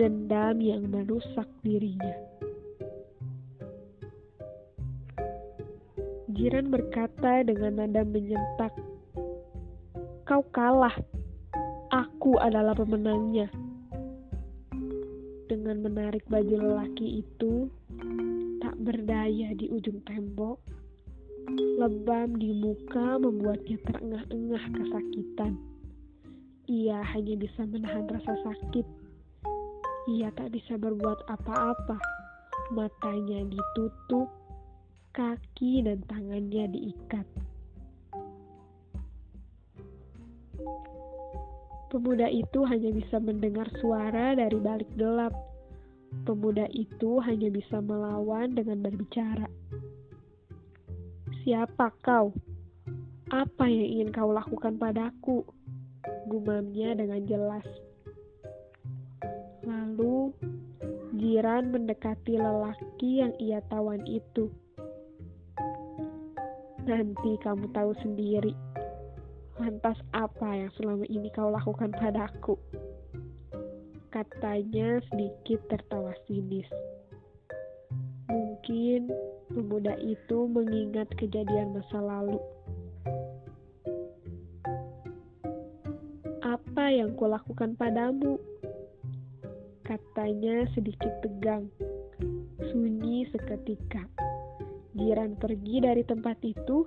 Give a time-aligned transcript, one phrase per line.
[0.00, 2.16] dendam yang merusak dirinya.
[6.32, 8.72] Jiran berkata dengan nada menyentak,
[10.24, 10.96] "Kau kalah.
[11.92, 13.52] Aku adalah pemenangnya."
[15.52, 17.68] Dengan menarik baju lelaki itu,
[18.64, 20.64] tak berdaya di ujung tembok,
[21.76, 25.60] lebam di muka membuatnya terengah-engah kesakitan.
[26.70, 28.99] Ia hanya bisa menahan rasa sakit.
[30.10, 31.94] Ia tak bisa berbuat apa-apa.
[32.74, 34.26] Matanya ditutup,
[35.14, 37.26] kaki dan tangannya diikat.
[41.90, 45.34] Pemuda itu hanya bisa mendengar suara dari balik gelap.
[46.26, 49.46] Pemuda itu hanya bisa melawan dengan berbicara.
[51.46, 52.34] Siapa kau?
[53.30, 55.46] Apa yang ingin kau lakukan padaku?
[56.26, 57.89] Gumamnya dengan jelas.
[61.40, 64.52] Jiran mendekati lelaki yang ia tawan itu.
[66.84, 68.52] Nanti kamu tahu sendiri.
[69.56, 72.60] Lantas apa yang selama ini kau lakukan padaku?
[74.12, 76.68] Katanya sedikit tertawa sinis.
[78.28, 79.08] Mungkin
[79.48, 82.36] pemuda itu mengingat kejadian masa lalu.
[86.44, 88.36] Apa yang kulakukan padamu?
[89.90, 91.66] Katanya sedikit tegang.
[92.70, 94.06] Sunyi seketika.
[94.94, 96.86] Jiran pergi dari tempat itu,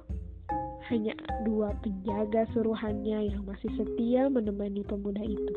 [0.87, 1.11] hanya
[1.43, 5.55] dua penjaga suruhannya yang masih setia menemani pemuda itu.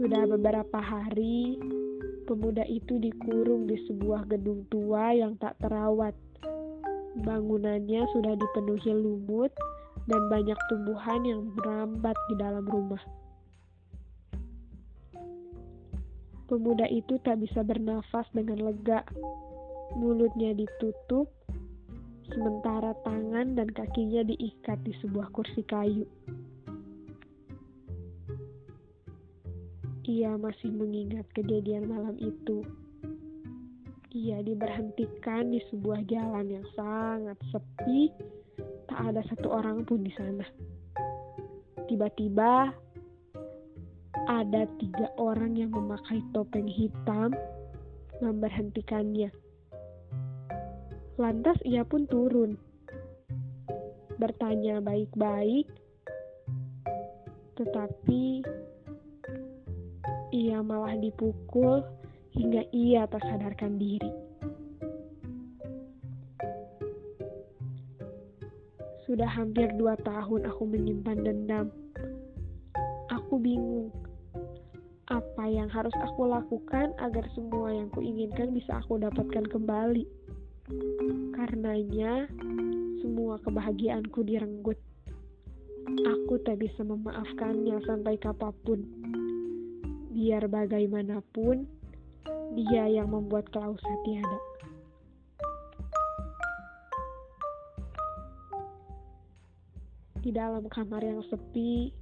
[0.00, 1.60] Sudah beberapa hari,
[2.24, 6.16] pemuda itu dikurung di sebuah gedung tua yang tak terawat.
[7.28, 9.52] Bangunannya sudah dipenuhi lumut
[10.04, 13.00] dan banyak tumbuhan yang merambat di dalam rumah.
[16.44, 19.00] Pemuda itu tak bisa bernafas dengan lega.
[19.96, 21.32] Mulutnya ditutup,
[22.28, 26.04] sementara tangan dan kakinya diikat di sebuah kursi kayu.
[30.04, 32.60] Ia masih mengingat kejadian malam itu.
[34.12, 38.12] Ia diberhentikan di sebuah jalan yang sangat sepi,
[38.94, 40.46] tak ada satu orang pun di sana.
[41.90, 42.70] Tiba-tiba
[44.30, 47.34] ada tiga orang yang memakai topeng hitam
[48.22, 49.34] memberhentikannya.
[51.18, 52.54] Lantas ia pun turun,
[54.22, 55.66] bertanya baik-baik,
[57.58, 58.46] tetapi
[60.30, 61.82] ia malah dipukul
[62.30, 64.23] hingga ia tak sadarkan diri.
[69.14, 71.70] Sudah hampir dua tahun aku menyimpan dendam.
[73.14, 73.94] Aku bingung
[75.06, 80.02] apa yang harus aku lakukan agar semua yang kuinginkan bisa aku dapatkan kembali.
[81.30, 82.26] Karenanya,
[83.06, 84.82] semua kebahagiaanku direnggut.
[85.86, 88.82] Aku tak bisa memaafkannya sampai kapan pun.
[90.10, 91.70] Biar bagaimanapun,
[92.58, 94.53] dia yang membuat Klausa tiada.
[100.24, 101.92] Di dalam kamar yang sepi,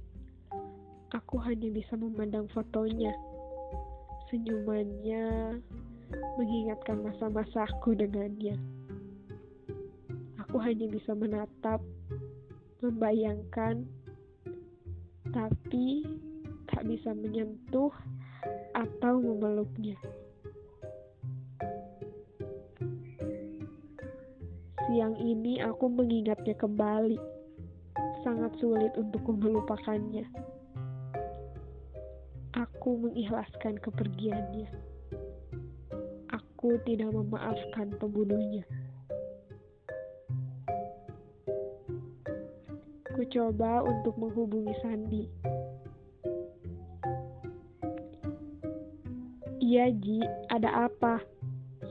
[1.11, 3.11] aku hanya bisa memandang fotonya.
[4.31, 5.59] Senyumannya
[6.39, 8.55] mengingatkan masa-masa aku dengannya.
[10.39, 11.83] Aku hanya bisa menatap,
[12.79, 13.83] membayangkan,
[15.35, 16.07] tapi
[16.71, 17.91] tak bisa menyentuh
[18.71, 19.99] atau memeluknya.
[24.87, 27.32] Siang ini aku mengingatnya kembali.
[28.33, 30.25] Sangat sulit untuk melupakannya
[32.83, 34.67] aku mengikhlaskan kepergiannya.
[36.35, 38.67] Aku tidak memaafkan pembunuhnya.
[43.07, 45.23] Ku coba untuk menghubungi Sandi.
[49.63, 50.19] Iya, Ji,
[50.51, 51.23] ada apa?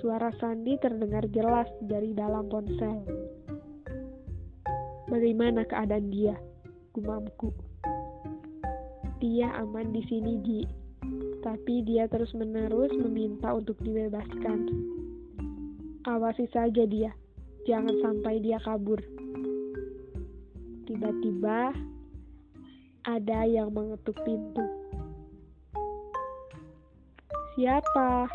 [0.05, 3.01] Suara Sandi terdengar jelas dari dalam ponsel.
[5.11, 6.39] Bagaimana keadaan dia?
[6.95, 7.51] Gumamku.
[9.19, 10.61] Dia aman di sini, Ji.
[11.43, 14.71] Tapi dia terus-menerus meminta untuk dibebaskan.
[16.07, 17.11] Awasi saja dia.
[17.67, 18.99] Jangan sampai dia kabur.
[20.87, 21.75] Tiba-tiba
[23.07, 24.63] ada yang mengetuk pintu.
[27.59, 28.31] Siapa?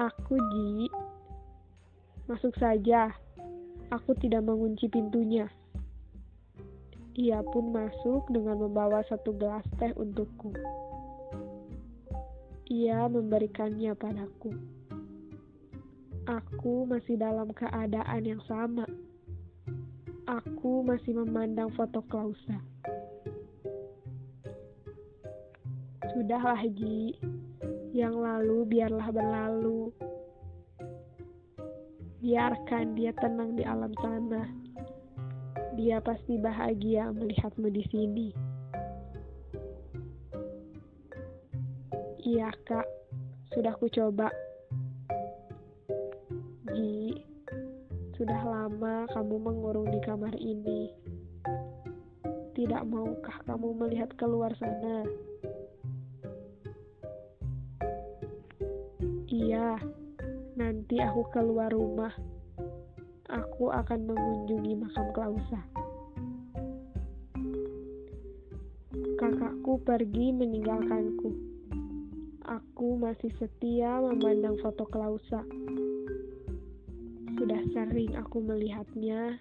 [0.00, 0.88] Aku, Ji.
[2.28, 3.12] Masuk saja.
[3.92, 5.52] Aku tidak mengunci pintunya.
[7.12, 10.48] Ia pun masuk dengan membawa satu gelas teh untukku.
[12.72, 14.56] Ia memberikannya padaku.
[16.24, 18.88] Aku masih dalam keadaan yang sama.
[20.24, 22.64] Aku masih memandang foto Klausa.
[26.16, 27.12] Sudahlah, Ji.
[27.92, 29.92] Yang lalu biarlah berlalu.
[32.22, 34.46] Biarkan dia tenang di alam sana.
[35.74, 38.28] Dia pasti bahagia melihatmu di sini.
[42.22, 42.86] Iya, Kak.
[43.50, 44.30] Sudah ku coba.
[46.70, 47.18] Ji,
[48.14, 50.94] sudah lama kamu mengurung di kamar ini.
[52.54, 55.02] Tidak maukah kamu melihat keluar sana?
[59.26, 59.82] Iya,
[60.52, 62.12] nanti aku keluar rumah.
[63.32, 65.60] Aku akan mengunjungi makam Klausa.
[69.16, 71.32] Kakakku pergi meninggalkanku.
[72.44, 75.40] Aku masih setia memandang foto Klausa.
[77.40, 79.40] Sudah sering aku melihatnya,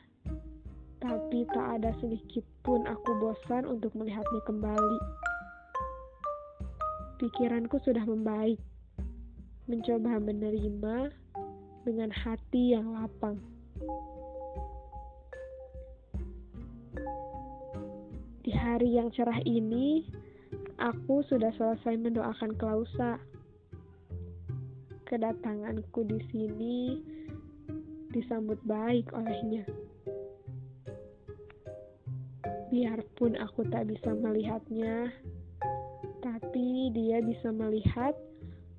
[1.04, 5.00] tapi tak ada sedikit pun aku bosan untuk melihatnya kembali.
[7.19, 8.57] Pikiranku sudah membaik,
[9.71, 11.15] mencoba menerima
[11.88, 13.39] dengan hati yang lapang.
[18.44, 20.03] Di hari yang cerah ini,
[20.75, 23.15] aku sudah selesai mendoakan Klausa.
[25.07, 26.77] Kedatanganku di sini
[28.12, 29.63] disambut baik olehnya.
[32.68, 35.15] Biarpun aku tak bisa melihatnya,
[36.19, 38.15] tapi dia bisa melihat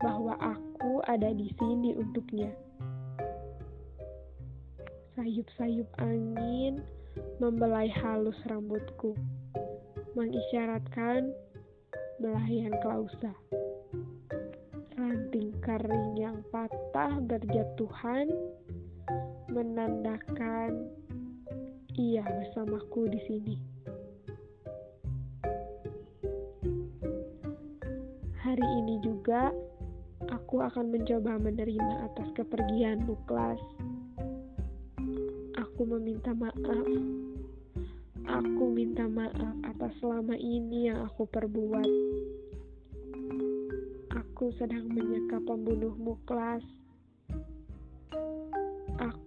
[0.02, 0.71] bahwa aku
[1.06, 2.50] ada di sini untuknya.
[5.14, 6.82] Sayup-sayup angin
[7.38, 9.14] membelai halus rambutku,
[10.18, 11.30] mengisyaratkan
[12.18, 13.30] belayan klausa.
[14.98, 18.30] Ranting kering yang patah berjatuhan
[19.52, 20.88] menandakan
[21.98, 23.56] ia bersamaku di sini.
[28.40, 29.52] Hari ini juga
[30.30, 33.58] aku akan mencoba menerima atas kepergian Muklas.
[35.58, 36.86] Aku meminta maaf.
[38.22, 41.90] Aku minta maaf atas selama ini yang aku perbuat.
[44.14, 46.62] Aku sedang menyekap pembunuh Muklas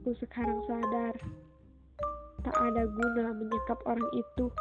[0.06, 1.18] aku sekarang sadar
[2.46, 4.54] tak ada guna menyekap orang itu.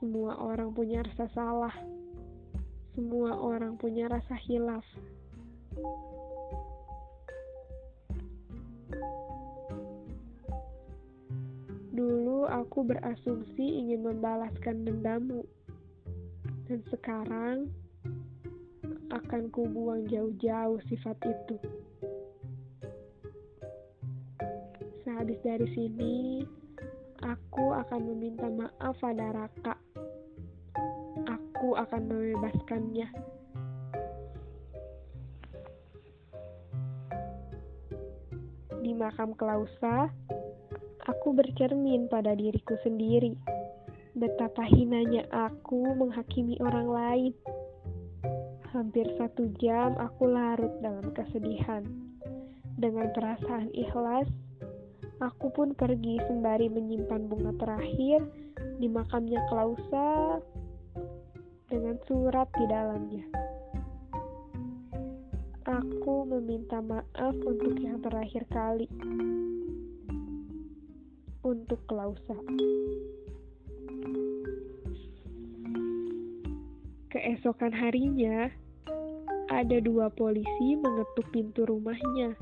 [0.00, 1.76] Semua orang punya rasa salah.
[2.94, 4.86] Semua orang punya rasa hilaf.
[11.90, 15.42] Dulu aku berasumsi ingin membalaskan dendammu.
[16.70, 17.66] Dan sekarang
[19.10, 21.56] akan kubuang jauh-jauh sifat itu.
[25.02, 26.14] Sehabis dari sini,
[27.22, 29.73] aku akan meminta maaf pada Raka.
[31.74, 33.08] Akan membebaskannya.
[38.84, 40.12] Di makam Klausa,
[41.08, 43.34] aku bercermin pada diriku sendiri.
[44.14, 47.32] Betapa hinanya aku menghakimi orang lain.
[48.70, 51.82] Hampir satu jam aku larut dalam kesedihan.
[52.74, 54.26] Dengan perasaan ikhlas,
[55.22, 58.26] Aku pun pergi sembari menyimpan bunga terakhir
[58.82, 60.42] di makamnya Klausa
[61.68, 63.24] dengan surat di dalamnya.
[65.64, 68.84] Aku meminta maaf untuk yang terakhir kali.
[71.44, 72.36] Untuk Klausa.
[77.12, 78.48] Keesokan harinya,
[79.48, 82.36] ada dua polisi mengetuk pintu rumahnya.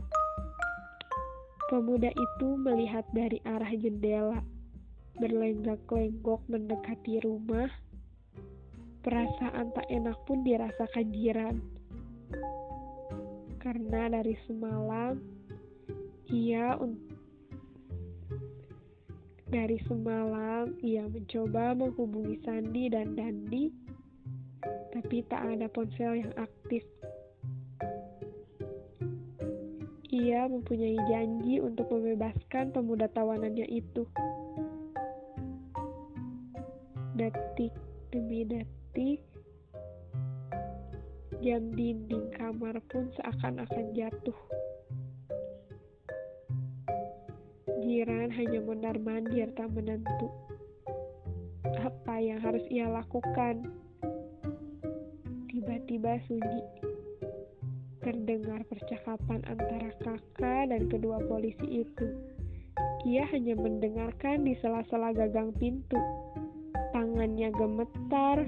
[1.69, 4.41] Pemuda itu melihat dari arah jendela,
[5.19, 7.69] berlenggak-lenggok mendekati rumah.
[9.03, 11.57] Perasaan tak enak pun dirasakan jiran.
[13.59, 15.19] Karena dari semalam
[16.31, 16.79] ia
[19.53, 23.69] dari semalam ia mencoba menghubungi Sandi dan Dandi,
[24.97, 26.81] tapi tak ada ponsel yang aktif.
[30.09, 34.09] Ia mempunyai janji untuk membebaskan pemuda tawanannya itu.
[37.13, 37.77] Detik
[38.09, 38.82] demi detik,
[41.43, 44.37] jam dinding kamar pun seakan-akan jatuh.
[47.83, 50.29] Jiran hanya mondar-mandir tak menentu.
[51.83, 53.67] apa yang harus ia lakukan.
[55.51, 56.63] Tiba-tiba sunyi.
[58.07, 62.07] Terdengar percakapan antara kakak dan kedua polisi itu.
[63.03, 65.99] Ia hanya mendengarkan di sela-sela gagang pintu.
[66.95, 68.47] Tangannya gemetar,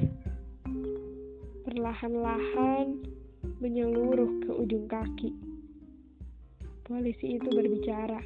[1.74, 3.02] perlahan-lahan
[3.58, 5.34] menyeluruh ke ujung kaki.
[6.86, 8.22] Polisi itu berbicara.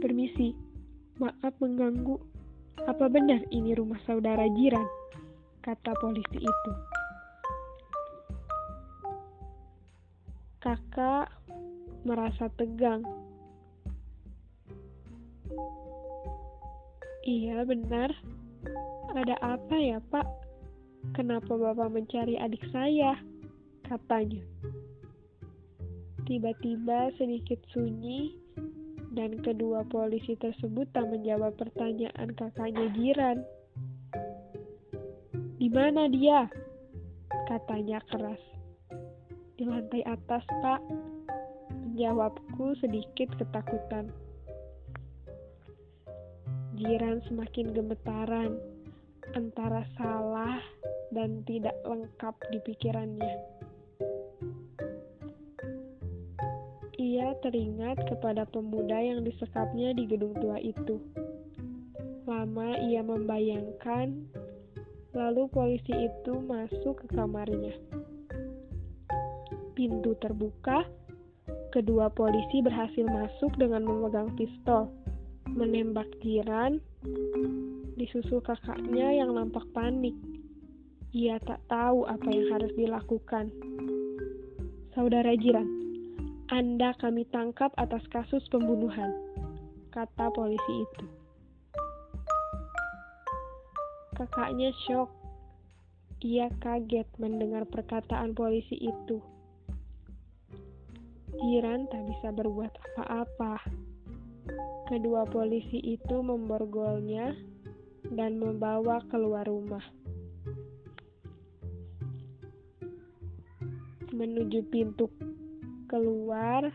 [0.00, 0.56] Permisi,
[1.20, 2.16] maaf mengganggu.
[2.88, 4.88] Apa benar ini rumah saudara jiran?
[5.60, 6.72] Kata polisi itu.
[10.56, 11.28] Kakak
[12.08, 13.04] merasa tegang.
[17.28, 18.08] Iya, benar.
[19.12, 20.41] Ada apa ya, Pak?
[21.12, 23.20] Kenapa Bapak mencari adik saya?
[23.84, 24.40] Katanya.
[26.24, 28.32] Tiba-tiba sedikit sunyi
[29.12, 33.44] dan kedua polisi tersebut tak menjawab pertanyaan kakaknya jiran.
[35.60, 36.48] Di mana dia?
[37.44, 38.40] Katanya keras.
[39.60, 40.80] Di lantai atas, Pak.
[41.76, 44.08] Menjawabku sedikit ketakutan.
[46.80, 48.56] Jiran semakin gemetaran,
[49.36, 50.58] antara salah
[51.12, 53.36] dan tidak lengkap di pikirannya.
[56.96, 60.96] Ia teringat kepada pemuda yang disekapnya di gedung tua itu.
[62.24, 64.24] Lama ia membayangkan,
[65.12, 67.76] lalu polisi itu masuk ke kamarnya.
[69.76, 70.88] Pintu terbuka,
[71.74, 74.88] kedua polisi berhasil masuk dengan memegang pistol,
[75.48, 76.78] menembak jiran,
[77.98, 80.14] disusul kakaknya yang nampak panik.
[81.12, 83.52] Ia tak tahu apa yang harus dilakukan.
[84.96, 85.68] Saudara jiran,
[86.48, 89.12] anda kami tangkap atas kasus pembunuhan,
[89.92, 91.04] kata polisi itu.
[94.16, 95.12] Kakaknya shock.
[96.24, 99.20] Ia kaget mendengar perkataan polisi itu.
[101.36, 103.60] Jiran tak bisa berbuat apa-apa.
[104.88, 107.36] Kedua polisi itu memborgolnya
[108.16, 109.84] dan membawa keluar rumah.
[114.12, 115.08] Menuju pintu
[115.88, 116.68] keluar,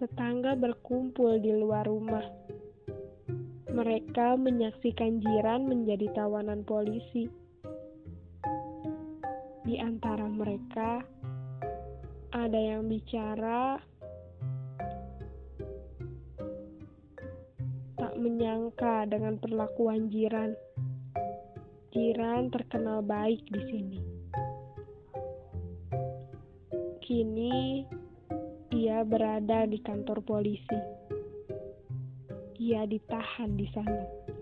[0.00, 2.24] tetangga berkumpul di luar rumah.
[3.68, 7.28] Mereka menyaksikan jiran menjadi tawanan polisi.
[9.68, 11.04] Di antara mereka,
[12.32, 13.76] ada yang bicara
[18.00, 20.56] tak menyangka dengan perlakuan jiran.
[21.92, 24.13] Jiran terkenal baik di sini.
[27.14, 27.86] Kini
[28.74, 30.74] ia berada di kantor polisi.
[32.58, 34.33] Ia ditahan di sana.